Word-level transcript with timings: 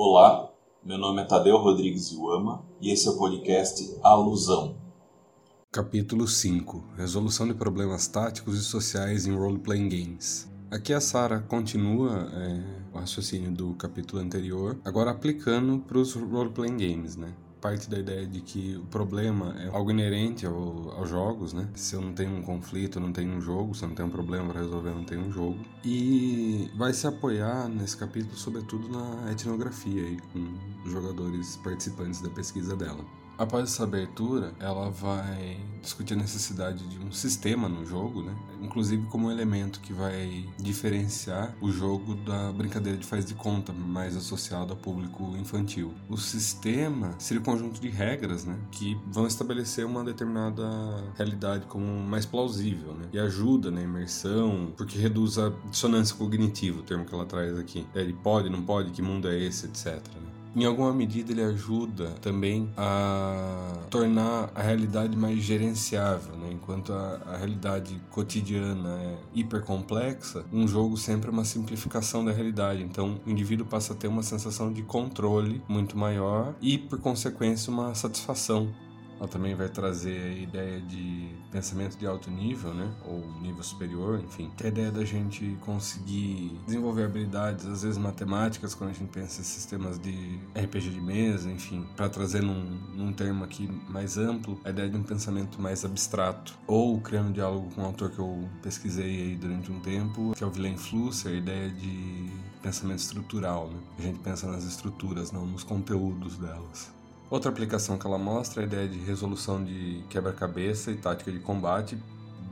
Olá, 0.00 0.48
meu 0.84 0.96
nome 0.96 1.22
é 1.22 1.24
Tadeu 1.24 1.56
Rodrigues 1.56 2.12
Iuama 2.12 2.64
e 2.80 2.92
esse 2.92 3.08
é 3.08 3.10
o 3.10 3.18
podcast 3.18 3.98
Alusão. 4.00 4.76
Capítulo 5.72 6.28
5 6.28 6.84
Resolução 6.96 7.48
de 7.48 7.54
problemas 7.54 8.06
táticos 8.06 8.60
e 8.60 8.62
sociais 8.62 9.26
em 9.26 9.36
role-playing 9.36 9.88
games. 9.88 10.48
Aqui 10.70 10.94
a 10.94 11.00
Sara 11.00 11.40
continua 11.40 12.30
é, 12.32 12.94
o 12.94 12.98
raciocínio 13.00 13.50
do 13.50 13.74
capítulo 13.74 14.22
anterior, 14.22 14.78
agora 14.84 15.10
aplicando 15.10 15.80
para 15.80 15.98
os 15.98 16.14
role-playing 16.14 16.76
games, 16.76 17.16
né? 17.16 17.34
Parte 17.60 17.88
da 17.88 17.98
ideia 17.98 18.26
de 18.26 18.40
que 18.40 18.76
o 18.76 18.86
problema 18.86 19.54
é 19.60 19.68
algo 19.68 19.90
inerente 19.90 20.46
ao, 20.46 20.92
aos 20.92 21.08
jogos, 21.08 21.52
né? 21.52 21.68
Se 21.74 21.94
eu 21.94 22.00
não 22.00 22.12
tenho 22.12 22.36
um 22.36 22.42
conflito, 22.42 23.00
não 23.00 23.12
tenho 23.12 23.32
um 23.34 23.40
jogo, 23.40 23.74
se 23.74 23.84
eu 23.84 23.88
não 23.88 23.94
tenho 23.94 24.08
um 24.08 24.12
problema 24.12 24.52
para 24.52 24.60
resolver, 24.60 24.90
não 24.90 25.04
tenho 25.04 25.22
um 25.22 25.32
jogo. 25.32 25.58
E 25.84 26.70
vai 26.76 26.92
se 26.92 27.06
apoiar 27.06 27.68
nesse 27.68 27.96
capítulo, 27.96 28.36
sobretudo, 28.36 28.88
na 28.88 29.32
etnografia 29.32 30.02
aí, 30.02 30.18
com 30.32 30.54
os 30.84 30.92
jogadores 30.92 31.56
participantes 31.58 32.20
da 32.20 32.30
pesquisa 32.30 32.76
dela. 32.76 33.04
Após 33.38 33.70
essa 33.70 33.84
abertura, 33.84 34.52
ela 34.58 34.90
vai 34.90 35.60
discutir 35.80 36.14
a 36.14 36.16
necessidade 36.16 36.84
de 36.88 36.98
um 36.98 37.12
sistema 37.12 37.68
no 37.68 37.86
jogo, 37.86 38.22
né? 38.22 38.36
inclusive 38.60 39.06
como 39.06 39.28
um 39.28 39.30
elemento 39.30 39.80
que 39.80 39.92
vai 39.92 40.44
diferenciar 40.58 41.54
o 41.60 41.70
jogo 41.70 42.16
da 42.16 42.50
brincadeira 42.52 42.98
de 42.98 43.06
faz 43.06 43.24
de 43.24 43.34
conta, 43.34 43.72
mais 43.72 44.16
associado 44.16 44.72
ao 44.72 44.78
público 44.78 45.36
infantil. 45.36 45.94
O 46.08 46.16
sistema 46.16 47.14
seria 47.18 47.40
um 47.40 47.44
conjunto 47.44 47.80
de 47.80 47.88
regras 47.88 48.44
né? 48.44 48.58
que 48.72 49.00
vão 49.06 49.26
estabelecer 49.26 49.86
uma 49.86 50.02
determinada 50.02 50.64
realidade 51.16 51.66
como 51.66 51.86
mais 51.86 52.26
plausível 52.26 52.92
né? 52.94 53.08
e 53.12 53.20
ajuda 53.20 53.70
na 53.70 53.80
imersão, 53.80 54.72
porque 54.76 54.98
reduz 54.98 55.38
a 55.38 55.52
dissonância 55.70 56.16
cognitiva, 56.16 56.80
o 56.80 56.82
termo 56.82 57.04
que 57.04 57.14
ela 57.14 57.24
traz 57.24 57.56
aqui. 57.56 57.86
Ele 57.94 58.12
pode, 58.12 58.50
não 58.50 58.62
pode, 58.62 58.90
que 58.90 59.00
mundo 59.00 59.28
é 59.28 59.38
esse, 59.38 59.66
etc. 59.66 60.02
Né? 60.16 60.27
Em 60.62 60.66
alguma 60.66 60.92
medida 60.92 61.32
ele 61.32 61.42
ajuda 61.42 62.10
também 62.20 62.68
a 62.76 63.86
tornar 63.90 64.50
a 64.54 64.62
realidade 64.62 65.16
mais 65.16 65.38
gerenciável, 65.38 66.34
né? 66.36 66.50
enquanto 66.52 66.92
a, 66.92 67.20
a 67.26 67.36
realidade 67.36 68.00
cotidiana 68.10 68.98
é 69.00 69.18
hiper 69.34 69.62
complexa, 69.62 70.44
um 70.52 70.66
jogo 70.66 70.96
sempre 70.96 71.28
é 71.28 71.32
uma 71.32 71.44
simplificação 71.44 72.24
da 72.24 72.32
realidade. 72.32 72.82
Então 72.82 73.20
o 73.26 73.30
indivíduo 73.30 73.66
passa 73.66 73.92
a 73.92 73.96
ter 73.96 74.08
uma 74.08 74.22
sensação 74.22 74.72
de 74.72 74.82
controle 74.82 75.62
muito 75.68 75.96
maior 75.96 76.54
e, 76.60 76.76
por 76.76 76.98
consequência, 76.98 77.72
uma 77.72 77.94
satisfação 77.94 78.68
ela 79.18 79.28
também 79.28 79.54
vai 79.54 79.68
trazer 79.68 80.20
a 80.20 80.32
ideia 80.32 80.80
de 80.80 81.28
pensamento 81.50 81.96
de 81.96 82.06
alto 82.06 82.30
nível, 82.30 82.72
né? 82.72 82.90
Ou 83.04 83.20
nível 83.40 83.62
superior, 83.62 84.20
enfim. 84.20 84.50
Que 84.56 84.64
é 84.64 84.66
a 84.66 84.68
ideia 84.68 84.92
da 84.92 85.04
gente 85.04 85.56
conseguir 85.60 86.58
desenvolver 86.66 87.04
habilidades, 87.04 87.66
às 87.66 87.82
vezes 87.82 87.98
matemáticas, 87.98 88.74
quando 88.74 88.90
a 88.90 88.92
gente 88.92 89.10
pensa 89.10 89.40
em 89.40 89.44
sistemas 89.44 89.98
de 89.98 90.38
RPG 90.54 90.90
de 90.90 91.00
mesa, 91.00 91.50
enfim. 91.50 91.86
Para 91.96 92.08
trazer 92.08 92.42
num, 92.42 92.62
num 92.94 93.12
termo 93.12 93.44
aqui 93.44 93.68
mais 93.88 94.16
amplo, 94.16 94.60
a 94.64 94.70
ideia 94.70 94.88
de 94.88 94.96
um 94.96 95.02
pensamento 95.02 95.60
mais 95.60 95.84
abstrato. 95.84 96.56
Ou 96.66 97.00
criando 97.00 97.28
um 97.28 97.32
diálogo 97.32 97.68
com 97.74 97.82
um 97.82 97.86
autor 97.86 98.10
que 98.10 98.18
eu 98.18 98.48
pesquisei 98.62 99.04
aí 99.04 99.36
durante 99.36 99.72
um 99.72 99.80
tempo, 99.80 100.32
que 100.36 100.44
é 100.44 100.46
o 100.46 100.50
Villain 100.50 100.76
Flusser, 100.76 101.32
a 101.32 101.36
ideia 101.36 101.70
de 101.70 102.30
pensamento 102.62 103.00
estrutural, 103.00 103.68
né? 103.68 103.78
A 103.98 104.02
gente 104.02 104.18
pensa 104.20 104.46
nas 104.46 104.64
estruturas, 104.64 105.32
não 105.32 105.46
nos 105.46 105.64
conteúdos 105.64 106.36
delas. 106.36 106.97
Outra 107.30 107.50
aplicação 107.50 107.98
que 107.98 108.06
ela 108.06 108.16
mostra 108.16 108.62
é 108.62 108.64
a 108.64 108.66
ideia 108.66 108.88
de 108.88 108.98
resolução 109.00 109.62
de 109.62 110.02
quebra-cabeça 110.08 110.90
e 110.90 110.96
tática 110.96 111.30
de 111.30 111.38
combate, 111.38 111.98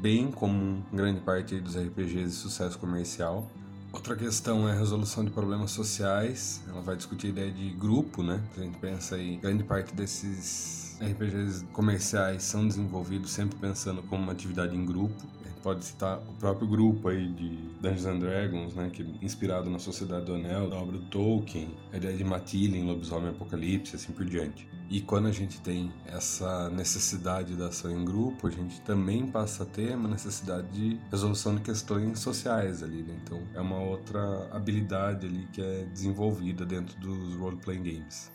bem 0.00 0.32
comum 0.32 0.82
em 0.92 0.96
grande 0.96 1.20
parte 1.20 1.60
dos 1.60 1.76
RPGs 1.76 2.30
de 2.30 2.32
sucesso 2.32 2.76
comercial. 2.76 3.48
Outra 3.92 4.16
questão 4.16 4.68
é 4.68 4.72
a 4.72 4.74
resolução 4.74 5.24
de 5.24 5.30
problemas 5.30 5.70
sociais. 5.70 6.60
Ela 6.68 6.80
vai 6.80 6.96
discutir 6.96 7.28
a 7.28 7.30
ideia 7.30 7.52
de 7.52 7.70
grupo, 7.70 8.24
né? 8.24 8.42
A 8.56 8.60
gente 8.60 8.76
pensa 8.78 9.14
aí, 9.14 9.36
grande 9.36 9.62
parte 9.62 9.94
desses 9.94 10.93
RPGs 11.00 11.64
comerciais 11.72 12.42
são 12.42 12.66
desenvolvidos 12.66 13.30
sempre 13.30 13.56
pensando 13.58 14.02
como 14.02 14.22
uma 14.22 14.32
atividade 14.32 14.76
em 14.76 14.84
grupo 14.84 15.22
pode 15.64 15.82
citar 15.82 16.18
o 16.18 16.34
próprio 16.34 16.68
grupo 16.68 17.08
aí 17.08 17.26
de 17.26 17.56
Dungeons 17.80 18.04
and 18.04 18.18
Dragons, 18.18 18.74
né, 18.74 18.90
que 18.92 19.02
é 19.02 19.06
inspirado 19.24 19.70
na 19.70 19.78
Sociedade 19.78 20.26
do 20.26 20.34
Anel, 20.34 20.68
da 20.68 20.76
obra 20.76 20.98
do 20.98 21.06
Tolkien, 21.06 21.74
a 21.90 21.96
ideia 21.96 22.14
de 22.14 22.22
Matillen, 22.22 22.84
Lobisomem 22.84 23.30
Apocalipse, 23.30 23.96
assim 23.96 24.12
por 24.12 24.26
diante. 24.26 24.68
E 24.90 25.00
quando 25.00 25.26
a 25.26 25.32
gente 25.32 25.58
tem 25.62 25.90
essa 26.06 26.68
necessidade 26.68 27.56
da 27.56 27.68
ação 27.68 27.90
em 27.90 28.04
grupo, 28.04 28.46
a 28.46 28.50
gente 28.50 28.78
também 28.82 29.26
passa 29.26 29.62
a 29.62 29.66
ter 29.66 29.96
uma 29.96 30.10
necessidade 30.10 30.68
de 30.68 31.00
resolução 31.10 31.54
de 31.54 31.62
questões 31.62 32.18
sociais 32.18 32.82
ali, 32.82 33.02
né? 33.02 33.18
Então 33.24 33.40
é 33.54 33.60
uma 33.62 33.80
outra 33.80 34.46
habilidade 34.52 35.26
ali 35.26 35.48
que 35.50 35.62
é 35.62 35.86
desenvolvida 35.86 36.66
dentro 36.66 36.94
dos 37.00 37.34
role-playing 37.36 37.82
games. 37.82 38.30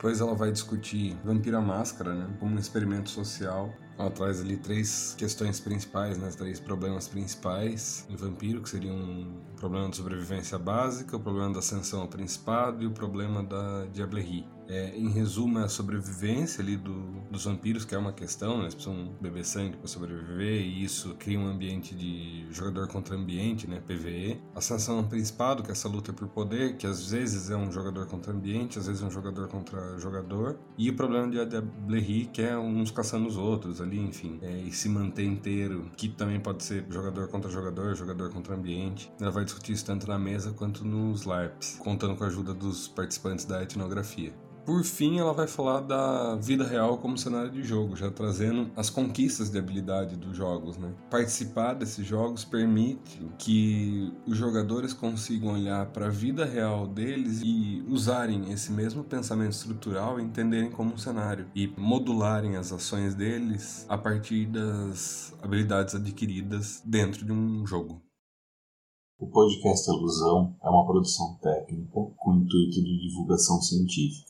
Depois 0.00 0.18
ela 0.18 0.34
vai 0.34 0.50
discutir 0.50 1.14
Vampira 1.22 1.60
Máscara, 1.60 2.14
né, 2.14 2.26
como 2.38 2.56
um 2.56 2.58
experimento 2.58 3.10
social. 3.10 3.70
Ela 4.00 4.10
traz 4.10 4.40
ali 4.40 4.56
três 4.56 5.14
questões 5.18 5.60
principais, 5.60 6.16
né, 6.16 6.30
três 6.30 6.58
problemas 6.58 7.06
principais 7.06 8.06
em 8.08 8.16
Vampiro, 8.16 8.62
que 8.62 8.70
seriam 8.70 8.96
um 8.96 9.42
problema 9.56 9.90
de 9.90 9.96
sobrevivência 9.96 10.58
básica, 10.58 11.18
o 11.18 11.20
problema 11.20 11.52
da 11.52 11.58
ascensão 11.58 12.00
ao 12.00 12.08
principado 12.08 12.82
e 12.82 12.86
o 12.86 12.92
problema 12.92 13.42
da 13.42 13.84
Diablerie. 13.92 14.46
É, 14.70 14.96
em 14.96 15.08
resumo, 15.08 15.58
é 15.58 15.64
a 15.64 15.68
sobrevivência 15.68 16.62
ali 16.62 16.76
do, 16.76 16.94
dos 17.28 17.44
vampiros, 17.44 17.84
que 17.84 17.92
é 17.92 17.98
uma 17.98 18.12
questão, 18.12 18.56
né? 18.56 18.62
eles 18.62 18.74
precisam 18.74 19.12
beber 19.20 19.44
sangue 19.44 19.76
para 19.76 19.88
sobreviver, 19.88 20.62
e 20.62 20.84
isso 20.84 21.16
cria 21.18 21.40
um 21.40 21.48
ambiente 21.48 21.92
de 21.92 22.46
jogador 22.52 22.86
contra 22.86 23.16
ambiente, 23.16 23.66
né? 23.66 23.82
PVE. 23.84 24.40
A 24.54 24.60
sanção 24.60 25.02
principado, 25.08 25.64
que 25.64 25.70
é 25.70 25.72
essa 25.72 25.88
luta 25.88 26.12
por 26.12 26.28
poder, 26.28 26.76
que 26.76 26.86
às 26.86 27.10
vezes 27.10 27.50
é 27.50 27.56
um 27.56 27.72
jogador 27.72 28.06
contra 28.06 28.32
ambiente, 28.32 28.78
às 28.78 28.86
vezes 28.86 29.02
é 29.02 29.06
um 29.06 29.10
jogador 29.10 29.48
contra 29.48 29.98
jogador. 29.98 30.56
E 30.78 30.88
o 30.88 30.94
problema 30.94 31.28
de 31.28 31.40
Adablerie, 31.40 32.26
que 32.26 32.40
é 32.40 32.56
uns 32.56 32.92
caçando 32.92 33.26
os 33.26 33.36
outros 33.36 33.80
ali, 33.80 33.89
enfim, 33.98 34.38
é, 34.42 34.50
e 34.50 34.72
se 34.72 34.88
manter 34.88 35.24
inteiro, 35.24 35.90
que 35.96 36.08
também 36.08 36.40
pode 36.40 36.62
ser 36.64 36.84
jogador 36.90 37.28
contra 37.28 37.50
jogador, 37.50 37.94
jogador 37.94 38.30
contra 38.30 38.54
ambiente. 38.54 39.10
Ela 39.20 39.30
vai 39.30 39.44
discutir 39.44 39.72
isso 39.72 39.84
tanto 39.84 40.06
na 40.06 40.18
mesa 40.18 40.52
quanto 40.52 40.84
nos 40.84 41.24
LARPs, 41.24 41.76
contando 41.78 42.16
com 42.16 42.24
a 42.24 42.26
ajuda 42.26 42.54
dos 42.54 42.88
participantes 42.88 43.44
da 43.44 43.62
etnografia. 43.62 44.32
Por 44.64 44.84
fim, 44.84 45.18
ela 45.18 45.32
vai 45.32 45.46
falar 45.46 45.80
da 45.80 46.36
vida 46.36 46.64
real 46.64 46.98
como 46.98 47.16
cenário 47.16 47.50
de 47.50 47.62
jogo, 47.62 47.96
já 47.96 48.10
trazendo 48.10 48.70
as 48.76 48.90
conquistas 48.90 49.50
de 49.50 49.58
habilidade 49.58 50.16
dos 50.16 50.36
jogos. 50.36 50.76
Né? 50.76 50.92
Participar 51.10 51.74
desses 51.74 52.06
jogos 52.06 52.44
permite 52.44 53.20
que 53.38 54.12
os 54.26 54.36
jogadores 54.36 54.92
consigam 54.92 55.54
olhar 55.54 55.86
para 55.86 56.06
a 56.06 56.10
vida 56.10 56.44
real 56.44 56.86
deles 56.86 57.40
e 57.42 57.82
usarem 57.88 58.52
esse 58.52 58.70
mesmo 58.70 59.02
pensamento 59.02 59.52
estrutural 59.52 60.20
e 60.20 60.22
entenderem 60.22 60.70
como 60.70 60.94
um 60.94 60.98
cenário 60.98 61.46
e 61.54 61.66
modularem 61.76 62.56
as 62.56 62.72
ações 62.72 63.14
deles 63.14 63.86
a 63.88 63.96
partir 63.96 64.46
das 64.46 65.34
habilidades 65.42 65.94
adquiridas 65.94 66.82
dentro 66.84 67.24
de 67.24 67.32
um 67.32 67.66
jogo. 67.66 68.02
O 69.18 69.26
podcast 69.26 69.90
Alusão 69.90 70.56
é 70.62 70.68
uma 70.70 70.86
produção 70.86 71.38
técnica 71.42 72.00
com 72.16 72.36
intuito 72.36 72.82
de 72.82 73.08
divulgação 73.08 73.60
científica. 73.60 74.29